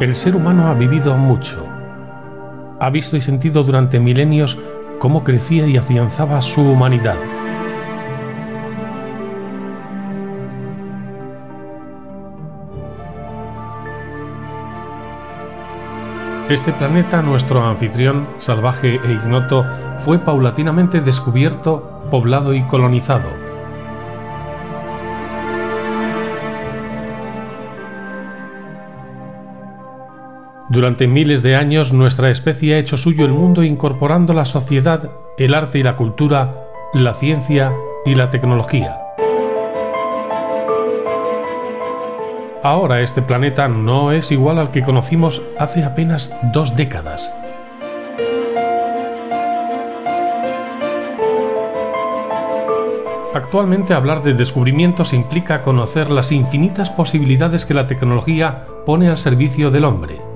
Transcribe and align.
El 0.00 0.14
ser 0.14 0.36
humano 0.36 0.68
ha 0.68 0.74
vivido 0.74 1.16
mucho. 1.16 1.66
Ha 2.78 2.88
visto 2.88 3.16
y 3.16 3.20
sentido 3.20 3.64
durante 3.64 3.98
milenios 3.98 4.56
cómo 5.00 5.24
crecía 5.24 5.66
y 5.66 5.76
afianzaba 5.76 6.40
su 6.40 6.60
humanidad. 6.60 7.16
Este 16.48 16.72
planeta, 16.72 17.20
nuestro 17.20 17.64
anfitrión, 17.64 18.28
salvaje 18.38 19.00
e 19.04 19.12
ignoto, 19.12 19.66
fue 20.04 20.20
paulatinamente 20.20 21.00
descubierto, 21.00 22.06
poblado 22.12 22.54
y 22.54 22.62
colonizado 22.62 23.47
Durante 30.70 31.08
miles 31.08 31.42
de 31.42 31.56
años 31.56 31.94
nuestra 31.94 32.28
especie 32.28 32.74
ha 32.74 32.78
hecho 32.78 32.98
suyo 32.98 33.24
el 33.24 33.32
mundo 33.32 33.62
incorporando 33.62 34.34
la 34.34 34.44
sociedad, 34.44 35.10
el 35.38 35.54
arte 35.54 35.78
y 35.78 35.82
la 35.82 35.96
cultura, 35.96 36.68
la 36.92 37.14
ciencia 37.14 37.72
y 38.04 38.14
la 38.14 38.28
tecnología. 38.28 39.00
Ahora 42.62 43.00
este 43.00 43.22
planeta 43.22 43.66
no 43.66 44.12
es 44.12 44.30
igual 44.30 44.58
al 44.58 44.70
que 44.70 44.82
conocimos 44.82 45.40
hace 45.58 45.84
apenas 45.84 46.34
dos 46.52 46.76
décadas. 46.76 47.32
Actualmente 53.32 53.94
hablar 53.94 54.22
de 54.22 54.34
descubrimientos 54.34 55.14
implica 55.14 55.62
conocer 55.62 56.10
las 56.10 56.30
infinitas 56.30 56.90
posibilidades 56.90 57.64
que 57.64 57.72
la 57.72 57.86
tecnología 57.86 58.66
pone 58.84 59.08
al 59.08 59.16
servicio 59.16 59.70
del 59.70 59.86
hombre. 59.86 60.27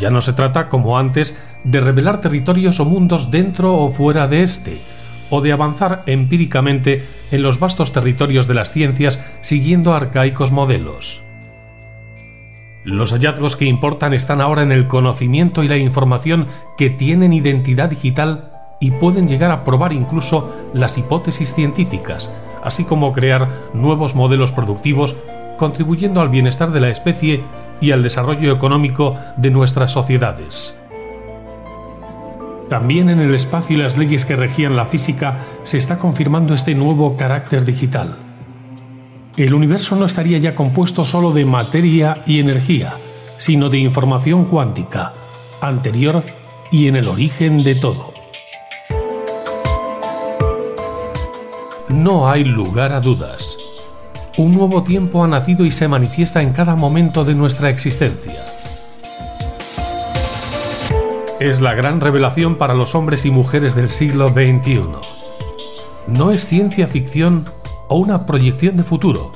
Ya 0.00 0.10
no 0.10 0.22
se 0.22 0.32
trata, 0.32 0.70
como 0.70 0.98
antes, 0.98 1.36
de 1.62 1.80
revelar 1.80 2.22
territorios 2.22 2.80
o 2.80 2.86
mundos 2.86 3.30
dentro 3.30 3.76
o 3.76 3.90
fuera 3.90 4.26
de 4.28 4.42
éste, 4.42 4.80
o 5.28 5.42
de 5.42 5.52
avanzar 5.52 6.02
empíricamente 6.06 7.04
en 7.30 7.42
los 7.42 7.60
vastos 7.60 7.92
territorios 7.92 8.48
de 8.48 8.54
las 8.54 8.72
ciencias 8.72 9.22
siguiendo 9.42 9.94
arcaicos 9.94 10.52
modelos. 10.52 11.22
Los 12.82 13.12
hallazgos 13.12 13.56
que 13.56 13.66
importan 13.66 14.14
están 14.14 14.40
ahora 14.40 14.62
en 14.62 14.72
el 14.72 14.86
conocimiento 14.86 15.62
y 15.62 15.68
la 15.68 15.76
información 15.76 16.48
que 16.78 16.88
tienen 16.88 17.34
identidad 17.34 17.90
digital 17.90 18.52
y 18.80 18.92
pueden 18.92 19.28
llegar 19.28 19.50
a 19.50 19.64
probar 19.64 19.92
incluso 19.92 20.50
las 20.72 20.96
hipótesis 20.96 21.52
científicas, 21.52 22.30
así 22.64 22.84
como 22.84 23.12
crear 23.12 23.50
nuevos 23.74 24.14
modelos 24.14 24.52
productivos, 24.52 25.14
contribuyendo 25.58 26.22
al 26.22 26.30
bienestar 26.30 26.70
de 26.70 26.80
la 26.80 26.88
especie 26.88 27.44
y 27.80 27.92
al 27.92 28.02
desarrollo 28.02 28.52
económico 28.52 29.16
de 29.36 29.50
nuestras 29.50 29.90
sociedades. 29.90 30.76
También 32.68 33.10
en 33.10 33.18
el 33.18 33.34
espacio 33.34 33.76
y 33.76 33.80
las 33.80 33.98
leyes 33.98 34.24
que 34.24 34.36
regían 34.36 34.76
la 34.76 34.86
física 34.86 35.38
se 35.64 35.76
está 35.76 35.98
confirmando 35.98 36.54
este 36.54 36.74
nuevo 36.74 37.16
carácter 37.16 37.64
digital. 37.64 38.16
El 39.36 39.54
universo 39.54 39.96
no 39.96 40.04
estaría 40.04 40.38
ya 40.38 40.54
compuesto 40.54 41.04
solo 41.04 41.32
de 41.32 41.44
materia 41.44 42.22
y 42.26 42.38
energía, 42.38 42.94
sino 43.38 43.70
de 43.70 43.78
información 43.78 44.44
cuántica, 44.44 45.14
anterior 45.60 46.22
y 46.70 46.86
en 46.86 46.96
el 46.96 47.08
origen 47.08 47.58
de 47.64 47.74
todo. 47.74 48.12
No 51.88 52.30
hay 52.30 52.44
lugar 52.44 52.92
a 52.92 53.00
dudas 53.00 53.49
un 54.40 54.52
nuevo 54.52 54.82
tiempo 54.82 55.22
ha 55.22 55.28
nacido 55.28 55.66
y 55.66 55.70
se 55.70 55.86
manifiesta 55.86 56.40
en 56.40 56.52
cada 56.52 56.74
momento 56.74 57.24
de 57.26 57.34
nuestra 57.34 57.68
existencia. 57.68 58.40
Es 61.38 61.60
la 61.60 61.74
gran 61.74 62.00
revelación 62.00 62.56
para 62.56 62.72
los 62.72 62.94
hombres 62.94 63.26
y 63.26 63.30
mujeres 63.30 63.74
del 63.74 63.90
siglo 63.90 64.30
XXI. 64.30 64.82
No 66.06 66.30
es 66.30 66.46
ciencia 66.46 66.86
ficción 66.86 67.44
o 67.88 67.96
una 67.96 68.24
proyección 68.24 68.78
de 68.78 68.82
futuro. 68.82 69.30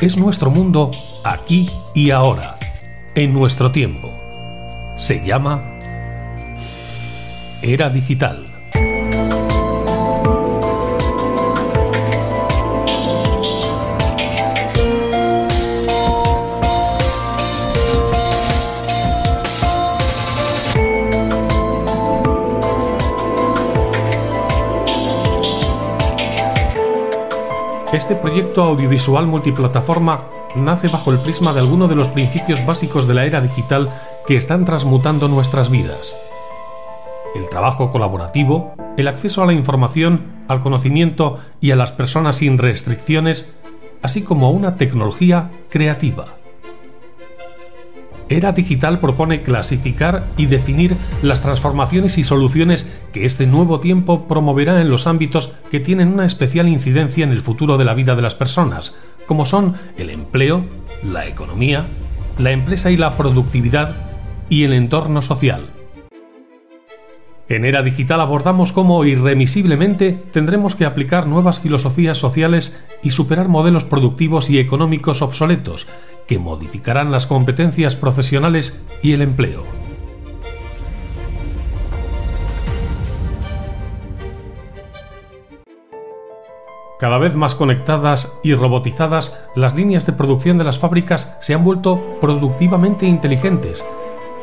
Es 0.00 0.16
nuestro 0.16 0.50
mundo 0.50 0.92
aquí 1.24 1.68
y 1.92 2.10
ahora, 2.10 2.56
en 3.16 3.34
nuestro 3.34 3.72
tiempo. 3.72 4.08
Se 4.96 5.26
llama 5.26 5.64
Era 7.62 7.90
Digital. 7.90 8.49
Este 27.92 28.14
proyecto 28.14 28.62
audiovisual 28.62 29.26
multiplataforma 29.26 30.28
nace 30.54 30.86
bajo 30.86 31.10
el 31.10 31.18
prisma 31.22 31.52
de 31.52 31.58
algunos 31.58 31.88
de 31.88 31.96
los 31.96 32.08
principios 32.08 32.64
básicos 32.64 33.08
de 33.08 33.14
la 33.14 33.24
era 33.24 33.40
digital 33.40 33.88
que 34.28 34.36
están 34.36 34.64
transmutando 34.64 35.26
nuestras 35.26 35.70
vidas. 35.70 36.16
El 37.34 37.48
trabajo 37.48 37.90
colaborativo, 37.90 38.74
el 38.96 39.08
acceso 39.08 39.42
a 39.42 39.46
la 39.46 39.54
información, 39.54 40.44
al 40.46 40.60
conocimiento 40.60 41.38
y 41.60 41.72
a 41.72 41.76
las 41.76 41.90
personas 41.90 42.36
sin 42.36 42.58
restricciones, 42.58 43.52
así 44.02 44.22
como 44.22 44.52
una 44.52 44.76
tecnología 44.76 45.50
creativa. 45.68 46.39
Era 48.30 48.52
Digital 48.52 49.00
propone 49.00 49.42
clasificar 49.42 50.28
y 50.36 50.46
definir 50.46 50.96
las 51.20 51.42
transformaciones 51.42 52.16
y 52.16 52.22
soluciones 52.22 52.88
que 53.12 53.24
este 53.24 53.44
nuevo 53.48 53.80
tiempo 53.80 54.28
promoverá 54.28 54.80
en 54.80 54.88
los 54.88 55.08
ámbitos 55.08 55.52
que 55.68 55.80
tienen 55.80 56.12
una 56.12 56.24
especial 56.24 56.68
incidencia 56.68 57.24
en 57.24 57.32
el 57.32 57.40
futuro 57.40 57.76
de 57.76 57.84
la 57.84 57.94
vida 57.94 58.14
de 58.14 58.22
las 58.22 58.36
personas, 58.36 58.94
como 59.26 59.44
son 59.44 59.74
el 59.98 60.10
empleo, 60.10 60.64
la 61.02 61.26
economía, 61.26 61.88
la 62.38 62.52
empresa 62.52 62.92
y 62.92 62.96
la 62.96 63.16
productividad 63.16 63.96
y 64.48 64.62
el 64.62 64.74
entorno 64.74 65.22
social. 65.22 65.79
En 67.50 67.64
Era 67.64 67.82
Digital 67.82 68.20
abordamos 68.20 68.70
cómo 68.70 69.04
irremisiblemente 69.04 70.12
tendremos 70.12 70.76
que 70.76 70.84
aplicar 70.84 71.26
nuevas 71.26 71.60
filosofías 71.60 72.16
sociales 72.16 72.80
y 73.02 73.10
superar 73.10 73.48
modelos 73.48 73.84
productivos 73.84 74.48
y 74.50 74.60
económicos 74.60 75.20
obsoletos 75.20 75.88
que 76.28 76.38
modificarán 76.38 77.10
las 77.10 77.26
competencias 77.26 77.96
profesionales 77.96 78.80
y 79.02 79.14
el 79.14 79.22
empleo. 79.22 79.64
Cada 87.00 87.18
vez 87.18 87.34
más 87.34 87.56
conectadas 87.56 88.32
y 88.44 88.54
robotizadas, 88.54 89.36
las 89.56 89.74
líneas 89.74 90.06
de 90.06 90.12
producción 90.12 90.56
de 90.56 90.64
las 90.64 90.78
fábricas 90.78 91.36
se 91.40 91.54
han 91.54 91.64
vuelto 91.64 92.00
productivamente 92.20 93.06
inteligentes 93.06 93.84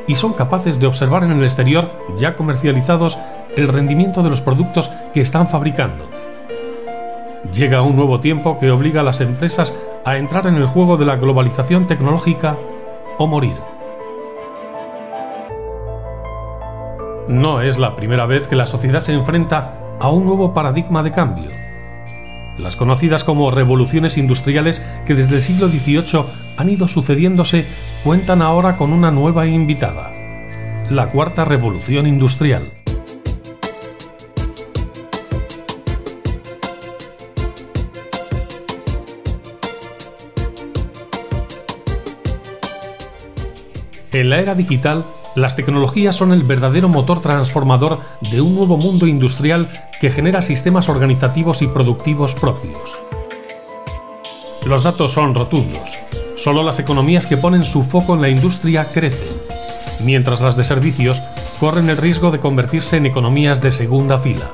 y 0.07 0.15
son 0.15 0.33
capaces 0.33 0.79
de 0.79 0.87
observar 0.87 1.23
en 1.23 1.31
el 1.31 1.43
exterior, 1.43 1.91
ya 2.17 2.35
comercializados, 2.35 3.17
el 3.55 3.67
rendimiento 3.67 4.23
de 4.23 4.29
los 4.29 4.41
productos 4.41 4.89
que 5.13 5.21
están 5.21 5.47
fabricando. 5.47 6.05
Llega 7.53 7.81
un 7.81 7.95
nuevo 7.95 8.19
tiempo 8.19 8.57
que 8.59 8.71
obliga 8.71 9.01
a 9.01 9.03
las 9.03 9.21
empresas 9.21 9.77
a 10.05 10.17
entrar 10.17 10.47
en 10.47 10.55
el 10.55 10.65
juego 10.65 10.97
de 10.97 11.05
la 11.05 11.17
globalización 11.17 11.87
tecnológica 11.87 12.57
o 13.17 13.27
morir. 13.27 13.57
No 17.27 17.61
es 17.61 17.77
la 17.77 17.95
primera 17.95 18.25
vez 18.25 18.47
que 18.47 18.55
la 18.55 18.65
sociedad 18.65 19.01
se 19.01 19.13
enfrenta 19.13 19.73
a 19.99 20.09
un 20.09 20.25
nuevo 20.25 20.53
paradigma 20.53 21.03
de 21.03 21.11
cambio. 21.11 21.49
Las 22.57 22.75
conocidas 22.75 23.23
como 23.23 23.51
revoluciones 23.51 24.17
industriales 24.17 24.83
que 25.05 25.13
desde 25.13 25.35
el 25.35 25.41
siglo 25.41 25.67
XVIII 25.67 26.25
han 26.57 26.69
ido 26.69 26.87
sucediéndose 26.87 27.65
cuentan 28.07 28.41
ahora 28.41 28.77
con 28.77 28.93
una 28.93 29.11
nueva 29.11 29.47
invitada, 29.47 30.13
la 30.89 31.09
cuarta 31.09 31.43
revolución 31.43 32.07
industrial. 32.07 32.71
En 44.13 44.29
la 44.29 44.39
era 44.39 44.55
digital, 44.55 45.03
las 45.35 45.57
tecnologías 45.57 46.15
son 46.15 46.31
el 46.31 46.43
verdadero 46.43 46.87
motor 46.87 47.19
transformador 47.19 47.99
de 48.31 48.39
un 48.39 48.55
nuevo 48.55 48.77
mundo 48.77 49.05
industrial 49.05 49.67
que 49.99 50.09
genera 50.11 50.41
sistemas 50.41 50.87
organizativos 50.87 51.61
y 51.61 51.67
productivos 51.67 52.35
propios. 52.35 53.01
Los 54.65 54.83
datos 54.83 55.11
son 55.11 55.35
rotundos. 55.35 55.97
Solo 56.37 56.61
las 56.61 56.77
economías 56.77 57.25
que 57.25 57.35
ponen 57.35 57.63
su 57.63 57.83
foco 57.83 58.13
en 58.13 58.21
la 58.21 58.29
industria 58.29 58.85
crecen, 58.85 59.27
mientras 59.99 60.39
las 60.39 60.55
de 60.55 60.63
servicios 60.63 61.19
corren 61.59 61.89
el 61.89 61.97
riesgo 61.97 62.29
de 62.29 62.39
convertirse 62.39 62.97
en 62.97 63.07
economías 63.07 63.59
de 63.59 63.71
segunda 63.71 64.19
fila. 64.19 64.51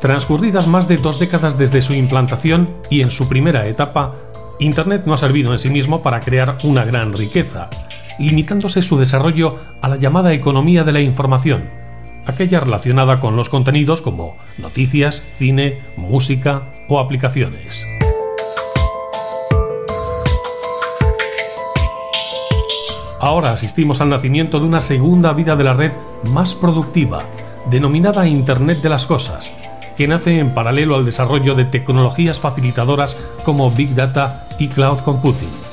Transcurridas 0.00 0.66
más 0.66 0.88
de 0.88 0.96
dos 0.96 1.20
décadas 1.20 1.58
desde 1.58 1.82
su 1.82 1.92
implantación 1.92 2.70
y 2.88 3.02
en 3.02 3.10
su 3.10 3.28
primera 3.28 3.66
etapa, 3.66 4.14
Internet 4.60 5.02
no 5.04 5.12
ha 5.12 5.18
servido 5.18 5.52
en 5.52 5.58
sí 5.58 5.68
mismo 5.68 6.02
para 6.02 6.20
crear 6.20 6.56
una 6.64 6.84
gran 6.84 7.12
riqueza, 7.12 7.68
limitándose 8.18 8.80
su 8.80 8.98
desarrollo 8.98 9.56
a 9.82 9.88
la 9.90 9.96
llamada 9.96 10.32
economía 10.32 10.84
de 10.84 10.92
la 10.92 11.00
información, 11.00 11.68
aquella 12.26 12.60
relacionada 12.60 13.20
con 13.20 13.36
los 13.36 13.50
contenidos 13.50 14.00
como 14.00 14.38
noticias, 14.56 15.22
cine, 15.38 15.80
música 15.96 16.62
o 16.88 16.98
aplicaciones. 16.98 17.86
Ahora 23.22 23.52
asistimos 23.52 24.00
al 24.00 24.08
nacimiento 24.08 24.58
de 24.58 24.66
una 24.66 24.80
segunda 24.80 25.32
vida 25.32 25.54
de 25.54 25.62
la 25.62 25.74
red 25.74 25.92
más 26.24 26.56
productiva, 26.56 27.22
denominada 27.70 28.26
Internet 28.26 28.82
de 28.82 28.88
las 28.88 29.06
Cosas, 29.06 29.52
que 29.96 30.08
nace 30.08 30.40
en 30.40 30.54
paralelo 30.54 30.96
al 30.96 31.04
desarrollo 31.04 31.54
de 31.54 31.64
tecnologías 31.64 32.40
facilitadoras 32.40 33.16
como 33.44 33.70
Big 33.70 33.94
Data 33.94 34.44
y 34.58 34.66
Cloud 34.66 34.98
Computing. 35.04 35.71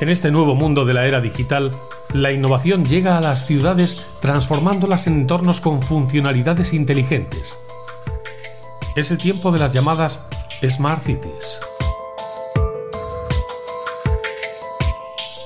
En 0.00 0.08
este 0.08 0.30
nuevo 0.30 0.54
mundo 0.54 0.86
de 0.86 0.94
la 0.94 1.04
era 1.04 1.20
digital, 1.20 1.72
la 2.14 2.32
innovación 2.32 2.86
llega 2.86 3.18
a 3.18 3.20
las 3.20 3.44
ciudades 3.44 4.06
transformándolas 4.22 5.06
en 5.06 5.12
entornos 5.12 5.60
con 5.60 5.82
funcionalidades 5.82 6.72
inteligentes. 6.72 7.58
Es 8.96 9.10
el 9.10 9.18
tiempo 9.18 9.52
de 9.52 9.58
las 9.58 9.72
llamadas 9.72 10.24
Smart 10.66 11.02
Cities. 11.02 11.60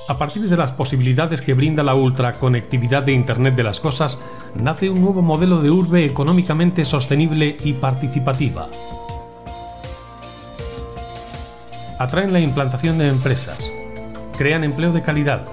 A 0.07 0.17
partir 0.17 0.47
de 0.47 0.55
las 0.55 0.71
posibilidades 0.71 1.41
que 1.41 1.53
brinda 1.53 1.83
la 1.83 1.95
ultraconectividad 1.95 3.03
de 3.03 3.11
Internet 3.11 3.55
de 3.55 3.63
las 3.63 3.81
Cosas, 3.81 4.21
nace 4.53 4.89
un 4.89 5.01
nuevo 5.01 5.21
modelo 5.21 5.61
de 5.61 5.69
urbe 5.69 6.05
económicamente 6.05 6.85
sostenible 6.85 7.57
y 7.61 7.73
participativa. 7.73 8.69
Atraen 11.99 12.31
la 12.31 12.39
implantación 12.39 12.97
de 12.99 13.09
empresas, 13.09 13.69
crean 14.37 14.63
empleo 14.63 14.91
de 14.91 15.01
calidad, 15.01 15.45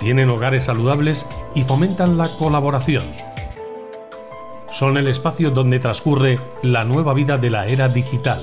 tienen 0.00 0.30
hogares 0.30 0.64
saludables 0.64 1.26
y 1.54 1.62
fomentan 1.62 2.18
la 2.18 2.36
colaboración. 2.36 3.04
Son 4.72 4.96
el 4.96 5.06
espacio 5.06 5.50
donde 5.50 5.78
transcurre 5.78 6.38
la 6.62 6.84
nueva 6.84 7.14
vida 7.14 7.38
de 7.38 7.50
la 7.50 7.66
era 7.66 7.88
digital. 7.88 8.42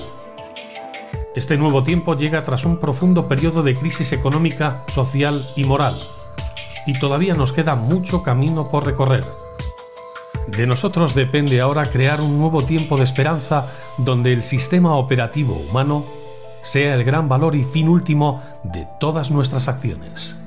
Este 1.35 1.57
nuevo 1.57 1.83
tiempo 1.83 2.15
llega 2.15 2.43
tras 2.45 2.65
un 2.65 2.79
profundo 2.79 3.27
periodo 3.27 3.61
de 3.61 3.75
crisis 3.75 4.13
económica, 4.13 4.83
social 4.87 5.49
y 5.55 5.63
moral, 5.63 5.99
y 6.87 6.97
todavía 6.97 7.33
nos 7.33 7.51
queda 7.51 7.75
mucho 7.75 8.23
camino 8.23 8.69
por 8.69 8.85
recorrer. 8.85 9.25
De 10.47 10.65
nosotros 10.65 11.13
depende 11.13 11.61
ahora 11.61 11.89
crear 11.89 12.21
un 12.21 12.39
nuevo 12.39 12.63
tiempo 12.63 12.97
de 12.97 13.03
esperanza 13.03 13.67
donde 13.97 14.33
el 14.33 14.43
sistema 14.43 14.95
operativo 14.95 15.55
humano 15.55 16.05
sea 16.61 16.95
el 16.95 17.03
gran 17.03 17.29
valor 17.29 17.55
y 17.55 17.63
fin 17.63 17.87
último 17.87 18.41
de 18.63 18.87
todas 18.99 19.31
nuestras 19.31 19.67
acciones. 19.67 20.39